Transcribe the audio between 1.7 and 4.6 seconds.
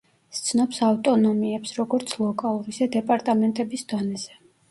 როგორც ლოკალურ, ისე დეპარტამენტების დონეზე.